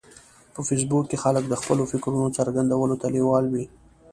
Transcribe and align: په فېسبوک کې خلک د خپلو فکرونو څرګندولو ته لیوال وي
په 0.53 0.61
فېسبوک 0.67 1.05
کې 1.09 1.21
خلک 1.23 1.43
د 1.47 1.53
خپلو 1.61 1.83
فکرونو 1.91 2.35
څرګندولو 2.37 2.95
ته 3.01 3.07
لیوال 3.15 3.45
وي 3.53 3.65